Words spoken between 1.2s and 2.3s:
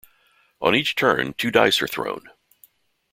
two dice are thrown.